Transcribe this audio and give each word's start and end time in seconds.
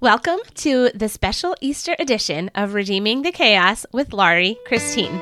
Welcome 0.00 0.38
to 0.54 0.90
the 0.94 1.08
special 1.08 1.56
Easter 1.60 1.96
edition 1.98 2.52
of 2.54 2.74
Redeeming 2.74 3.22
the 3.22 3.32
Chaos 3.32 3.84
with 3.90 4.12
Laurie 4.12 4.56
Christine. 4.64 5.18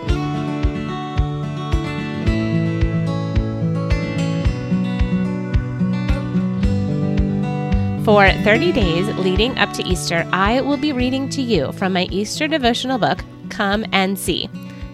For 8.04 8.30
30 8.44 8.72
days 8.72 9.08
leading 9.16 9.56
up 9.56 9.72
to 9.72 9.82
Easter, 9.82 10.28
I 10.30 10.60
will 10.60 10.76
be 10.76 10.92
reading 10.92 11.30
to 11.30 11.40
you 11.40 11.72
from 11.72 11.94
my 11.94 12.06
Easter 12.10 12.46
devotional 12.46 12.98
book, 12.98 13.24
Come 13.48 13.86
and 13.92 14.18
See 14.18 14.50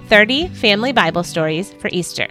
30 0.07 0.46
Family 0.51 0.93
Bible 0.93 1.25
Stories 1.25 1.73
for 1.80 1.89
Easter. 1.91 2.29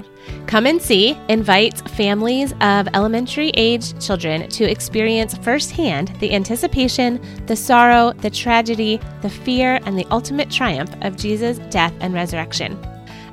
Come 0.48 0.66
and 0.66 0.82
See 0.82 1.18
invites 1.30 1.82
families 1.82 2.54
of 2.62 2.88
elementary 2.94 3.50
age 3.56 3.98
children 4.06 4.50
to 4.50 4.70
experience 4.70 5.38
firsthand 5.38 6.10
the 6.20 6.34
anticipation, 6.34 7.22
the 7.46 7.56
sorrow, 7.56 8.12
the 8.14 8.30
tragedy, 8.30 9.00
the 9.22 9.30
fear, 9.30 9.80
and 9.86 9.98
the 9.98 10.08
ultimate 10.12 10.50
triumph 10.50 10.94
of 11.02 11.16
Jesus' 11.16 11.60
death 11.70 11.94
and 12.02 12.14
resurrection. 12.14 12.78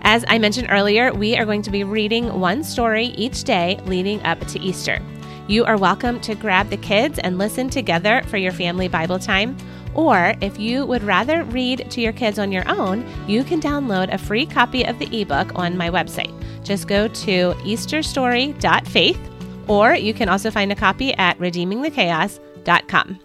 As 0.03 0.25
I 0.29 0.39
mentioned 0.39 0.69
earlier, 0.71 1.13
we 1.13 1.37
are 1.37 1.45
going 1.45 1.63
to 1.63 1.71
be 1.71 1.85
reading 1.85 2.41
one 2.41 2.63
story 2.63 3.07
each 3.07 3.45
day 3.45 3.81
leading 3.85 4.23
up 4.23 4.39
to 4.47 4.61
Easter. 4.61 5.03
You 5.49 5.65
are 5.65 5.77
welcome 5.77 6.21
to 6.21 6.35
grab 6.35 6.69
the 6.69 6.77
kids 6.77 7.19
and 7.19 7.39
listen 7.39 7.69
together 7.69 8.23
for 8.27 8.37
your 8.37 8.53
family 8.53 8.87
Bible 8.87 9.19
time 9.19 9.57
or 9.95 10.35
if 10.41 10.61
you 10.61 10.87
would 10.87 11.03
rather 11.03 11.43
read 11.45 11.91
to 11.91 12.01
your 12.01 12.13
kids 12.13 12.39
on 12.39 12.53
your 12.53 12.69
own, 12.69 13.05
you 13.27 13.43
can 13.43 13.61
download 13.61 14.13
a 14.13 14.19
free 14.19 14.47
copy 14.47 14.85
of 14.85 14.97
the 15.01 15.21
ebook 15.21 15.59
on 15.59 15.77
my 15.77 15.91
website. 15.91 16.38
Just 16.63 16.89
go 16.89 17.09
to 17.09 17.55
easterstory.faith, 17.65 19.21
or 19.69 19.95
you 19.95 20.15
can 20.15 20.29
also 20.29 20.51
find 20.51 20.73
a 20.73 20.77
copy 20.77 21.15
at 21.15 21.39
redeemingthechaos.com. 21.39 23.21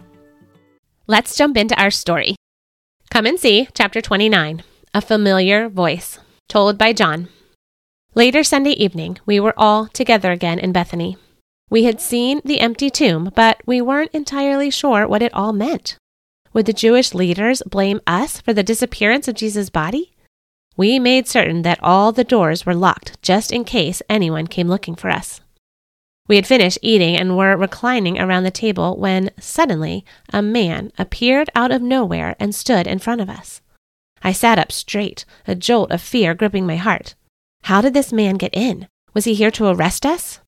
Let's 1.06 1.36
jump 1.36 1.56
into 1.56 1.78
our 1.80 1.90
story. 1.90 2.36
Come 3.10 3.26
and 3.26 3.38
see 3.38 3.68
chapter 3.74 4.00
29 4.00 4.62
A 4.94 5.00
Familiar 5.00 5.68
Voice, 5.68 6.18
told 6.48 6.78
by 6.78 6.92
John. 6.92 7.28
Later 8.14 8.42
Sunday 8.42 8.70
evening, 8.70 9.18
we 9.26 9.38
were 9.40 9.54
all 9.56 9.86
together 9.88 10.32
again 10.32 10.58
in 10.58 10.72
Bethany. 10.72 11.16
We 11.68 11.84
had 11.84 12.00
seen 12.00 12.40
the 12.44 12.60
empty 12.60 12.88
tomb, 12.88 13.32
but 13.34 13.60
we 13.66 13.80
weren't 13.80 14.12
entirely 14.12 14.70
sure 14.70 15.06
what 15.06 15.22
it 15.22 15.34
all 15.34 15.52
meant. 15.52 15.96
Would 16.52 16.66
the 16.66 16.72
Jewish 16.72 17.12
leaders 17.12 17.62
blame 17.66 18.00
us 18.06 18.40
for 18.40 18.52
the 18.52 18.62
disappearance 18.62 19.26
of 19.26 19.34
Jesus' 19.34 19.70
body? 19.70 20.13
We 20.76 20.98
made 20.98 21.28
certain 21.28 21.62
that 21.62 21.78
all 21.82 22.10
the 22.10 22.24
doors 22.24 22.66
were 22.66 22.74
locked 22.74 23.20
just 23.22 23.52
in 23.52 23.64
case 23.64 24.02
anyone 24.08 24.46
came 24.46 24.68
looking 24.68 24.96
for 24.96 25.08
us. 25.08 25.40
We 26.26 26.36
had 26.36 26.46
finished 26.46 26.78
eating 26.80 27.16
and 27.16 27.36
were 27.36 27.56
reclining 27.56 28.18
around 28.18 28.44
the 28.44 28.50
table 28.50 28.96
when 28.96 29.30
suddenly 29.38 30.04
a 30.32 30.40
man 30.40 30.90
appeared 30.98 31.50
out 31.54 31.70
of 31.70 31.82
nowhere 31.82 32.34
and 32.40 32.54
stood 32.54 32.86
in 32.86 32.98
front 32.98 33.20
of 33.20 33.28
us. 33.28 33.60
I 34.22 34.32
sat 34.32 34.58
up 34.58 34.72
straight, 34.72 35.26
a 35.46 35.54
jolt 35.54 35.90
of 35.90 36.00
fear 36.00 36.34
gripping 36.34 36.66
my 36.66 36.76
heart. 36.76 37.14
How 37.64 37.82
did 37.82 37.92
this 37.92 38.12
man 38.12 38.36
get 38.36 38.54
in? 38.54 38.88
Was 39.12 39.26
he 39.26 39.34
here 39.34 39.50
to 39.52 39.66
arrest 39.66 40.06
us? 40.06 40.40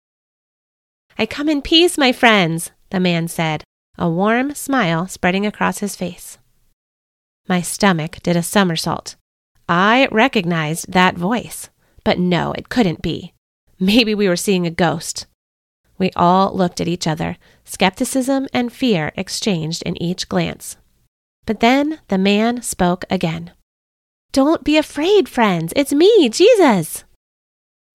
I 1.19 1.27
come 1.27 1.49
in 1.49 1.63
peace, 1.63 1.97
my 1.97 2.11
friends, 2.11 2.73
the 2.91 3.01
man 3.01 3.29
said, 3.29 3.63
a 3.99 4.09
warm 4.09 4.55
smile 4.55 5.07
spreading 5.07 5.47
across 5.47 5.79
his 5.79 5.95
face. 5.95 6.39
My 7.49 7.61
stomach 7.61 8.19
did 8.23 8.37
a 8.37 8.43
somersault. 8.43 9.17
I 9.69 10.09
recognized 10.13 10.93
that 10.93 11.17
voice, 11.17 11.71
but 12.05 12.19
no, 12.19 12.53
it 12.53 12.69
couldn't 12.69 13.03
be. 13.03 13.35
Maybe 13.81 14.15
we 14.15 14.29
were 14.29 14.37
seeing 14.37 14.67
a 14.67 14.71
ghost. 14.71 15.27
We 15.99 16.11
all 16.15 16.55
looked 16.55 16.81
at 16.81 16.89
each 16.89 17.07
other, 17.07 17.37
skepticism 17.65 18.47
and 18.53 18.73
fear 18.73 19.13
exchanged 19.17 19.83
in 19.83 20.01
each 20.01 20.29
glance. 20.29 20.77
But 21.47 21.61
then 21.61 22.01
the 22.09 22.19
man 22.19 22.63
spoke 22.63 23.05
again. 23.11 23.53
Don't 24.33 24.65
be 24.65 24.77
afraid, 24.77 25.29
friends. 25.29 25.73
It's 25.75 25.93
me, 25.93 26.29
Jesus. 26.29 27.05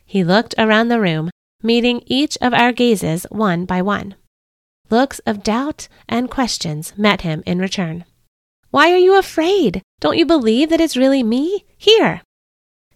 He 0.05 0.23
looked 0.23 0.55
around 0.58 0.89
the 0.89 0.99
room, 0.99 1.30
meeting 1.61 2.02
each 2.05 2.38
of 2.42 2.53
our 2.53 2.71
gazes 2.71 3.26
one 3.30 3.65
by 3.65 3.82
one. 3.82 4.15
Looks 4.89 5.20
of 5.20 5.43
doubt 5.43 5.88
and 6.09 6.30
questions 6.30 6.93
met 6.98 7.21
him 7.21 7.43
in 7.45 7.59
return. 7.59 8.03
Why 8.71 8.92
are 8.92 8.98
you 8.98 9.20
afraid? 9.20 9.82
Don't 9.99 10.17
you 10.17 10.26
believe 10.26 10.70
that 10.70 10.80
it's 10.80 10.98
really 10.98 11.23
me? 11.23 11.65
Here. 11.77 12.21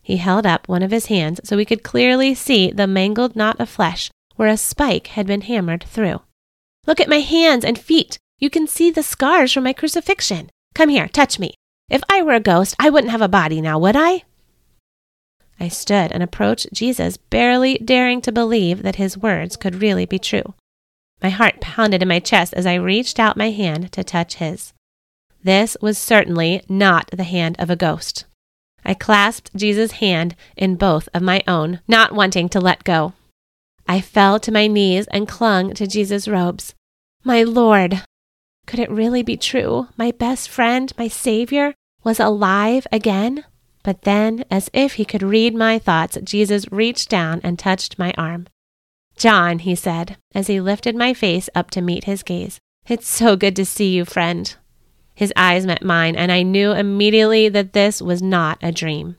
He 0.02 0.18
held 0.18 0.46
up 0.46 0.69
one 0.69 0.81
of 0.81 0.91
his 0.91 1.08
hands 1.08 1.41
so 1.44 1.58
we 1.58 1.66
could 1.66 1.84
clearly 1.84 2.34
see 2.34 2.72
the 2.72 2.88
mangled 2.88 3.36
knot 3.36 3.59
of 3.59 3.69
flesh 3.69 4.09
where 4.38 4.47
a 4.47 4.58
spike 4.58 5.08
had 5.08 5.28
been 5.28 5.41
hammered 5.41 5.84
through. 5.84 6.22
Look 6.88 7.02
at 7.02 7.09
my 7.09 7.19
hands 7.19 7.66
and 7.66 7.78
feet. 7.78 8.18
You 8.40 8.50
can 8.50 8.68
see 8.68 8.90
the 8.90 9.03
scars 9.03 9.52
from 9.52 9.66
my 9.66 9.74
crucifixion. 9.74 10.50
Come 10.74 10.90
here, 10.90 11.09
touch 11.09 11.40
me. 11.40 11.56
If 11.90 12.03
I 12.09 12.22
were 12.22 12.34
a 12.34 12.40
ghost, 12.40 12.75
I 12.80 12.90
wouldn't 12.90 13.12
have 13.12 13.22
a 13.22 13.28
body 13.28 13.59
now, 13.59 13.78
would 13.80 13.96
I? 13.96 14.24
I 15.59 15.68
stood 15.68 16.12
and 16.12 16.24
approached 16.24 16.74
Jesus, 16.74 17.18
barely 17.18 17.78
daring 17.80 18.22
to 18.22 18.31
believe 18.31 18.84
that 18.84 18.97
his 18.97 19.18
words 19.18 19.56
could 19.56 19.81
really 19.81 20.06
be 20.06 20.19
true. 20.19 20.53
My 21.22 21.30
heart 21.30 21.59
pounded 21.59 22.02
in 22.02 22.07
my 22.07 22.19
chest 22.19 22.53
as 22.53 22.66
I 22.66 22.75
reached 22.75 23.19
out 23.19 23.38
my 23.38 23.52
hand 23.52 23.92
to 23.94 24.03
touch 24.03 24.36
his. 24.36 24.74
This 25.45 25.78
was 25.79 26.00
certainly 26.00 26.63
not 26.67 27.11
the 27.11 27.23
hand 27.23 27.56
of 27.59 27.69
a 27.69 27.75
ghost. 27.75 28.25
I 28.83 28.95
clasped 28.95 29.56
Jesus' 29.56 30.01
hand 30.01 30.35
in 30.57 30.75
both 30.75 31.07
of 31.13 31.22
my 31.22 31.44
own, 31.47 31.81
not 31.88 32.16
wanting 32.16 32.50
to 32.50 32.59
let 32.59 32.83
go. 32.83 33.13
I 33.88 34.01
fell 34.01 34.39
to 34.39 34.51
my 34.51 34.66
knees 34.66 35.06
and 35.11 35.28
clung 35.28 35.75
to 35.75 35.85
Jesus' 35.85 36.28
robes. 36.28 36.73
My 37.23 37.44
Lord! 37.44 38.01
Could 38.66 38.79
it 38.79 38.89
really 38.89 39.22
be 39.22 39.38
true? 39.38 39.88
My 39.97 40.09
best 40.09 40.50
friend, 40.50 40.91
my 40.97 41.07
Savior, 41.07 41.75
was 42.03 42.19
alive 42.19 42.88
again? 42.91 43.45
But 43.83 44.01
then, 44.01 44.45
as 44.50 44.72
if 44.73 44.94
he 44.94 45.06
could 45.06 45.22
read 45.22 45.53
my 45.53 45.77
thoughts, 45.77 46.17
Jesus 46.23 46.72
reached 46.72 47.07
down 47.07 47.39
and 47.44 47.59
touched 47.59 48.00
my 48.00 48.16
arm. 48.17 48.47
John, 49.16 49.59
he 49.59 49.75
said, 49.75 50.17
as 50.33 50.47
he 50.47 50.59
lifted 50.59 50.95
my 50.95 51.13
face 51.13 51.51
up 51.53 51.69
to 51.69 51.81
meet 51.81 52.06
his 52.06 52.23
gaze, 52.23 52.59
it's 52.88 53.07
so 53.07 53.35
good 53.35 53.56
to 53.57 53.63
see 53.63 53.94
you, 53.94 54.06
friend. 54.06 54.56
His 55.16 55.34
eyes 55.36 55.66
met 55.66 55.84
mine, 55.84 56.16
and 56.16 56.31
I 56.31 56.44
knew 56.44 56.74
immediately 56.74 57.48
that 57.50 57.74
this 57.74 58.02
was 58.02 58.22
not 58.22 58.59
a 58.62 58.72
dream. 58.72 59.16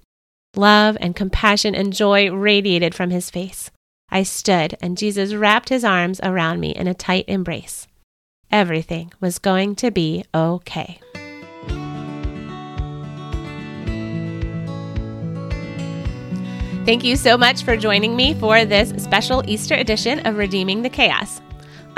Love 0.54 0.96
and 1.00 1.16
compassion 1.16 1.74
and 1.74 1.92
joy 1.92 2.30
radiated 2.30 2.94
from 2.94 3.10
his 3.10 3.30
face. 3.30 3.70
I 4.10 4.22
stood, 4.22 4.76
and 4.80 4.98
Jesus 4.98 5.34
wrapped 5.34 5.70
his 5.70 5.84
arms 5.84 6.20
around 6.22 6.60
me 6.60 6.70
in 6.70 6.86
a 6.86 6.94
tight 6.94 7.24
embrace. 7.26 7.86
Everything 8.50 9.12
was 9.20 9.38
going 9.38 9.74
to 9.76 9.90
be 9.90 10.24
okay. 10.34 11.00
Thank 16.84 17.02
you 17.02 17.16
so 17.16 17.36
much 17.36 17.64
for 17.64 17.76
joining 17.76 18.14
me 18.14 18.34
for 18.34 18.64
this 18.64 18.90
special 19.02 19.42
Easter 19.48 19.74
edition 19.74 20.24
of 20.24 20.36
Redeeming 20.36 20.82
the 20.82 20.88
Chaos. 20.88 21.40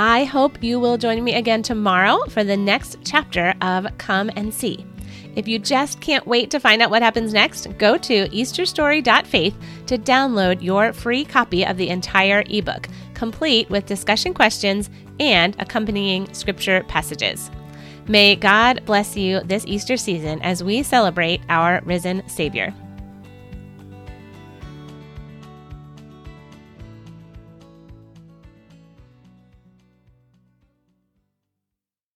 I 0.00 0.22
hope 0.22 0.62
you 0.62 0.78
will 0.78 0.97
join 0.97 1.25
me 1.25 1.34
again 1.34 1.62
tomorrow 1.62 2.20
for 2.28 2.44
the 2.44 2.56
next 2.56 2.98
chapter 3.04 3.53
of 3.60 3.86
Come 3.98 4.31
and 4.36 4.54
See. 4.54 4.86
If 5.34 5.48
you 5.48 5.59
just 5.59 6.00
can't 6.00 6.25
wait 6.25 6.53
to 6.53 6.60
find 6.60 6.81
out 6.81 6.91
what 6.91 7.03
happens 7.03 7.32
next, 7.32 7.66
go 7.78 7.98
to 7.98 8.28
easterstory.faith 8.28 9.56
to 9.87 9.98
download 9.98 10.62
your 10.62 10.92
free 10.92 11.25
copy 11.25 11.66
of 11.66 11.76
the 11.76 11.88
entire 11.88 12.44
ebook, 12.48 12.88
complete 13.14 13.69
with 13.70 13.87
discussion 13.87 14.34
questions 14.34 14.88
and 15.19 15.56
accompanying 15.58 16.32
scripture 16.32 16.84
passages. 16.84 17.50
May 18.06 18.37
God 18.37 18.84
bless 18.84 19.16
you 19.16 19.41
this 19.41 19.66
Easter 19.66 19.97
season 19.97 20.41
as 20.42 20.62
we 20.62 20.84
celebrate 20.84 21.41
our 21.48 21.82
risen 21.84 22.26
Savior. 22.28 22.72